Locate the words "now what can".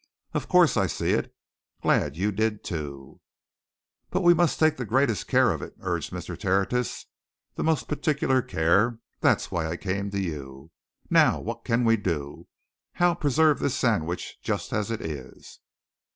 11.11-11.83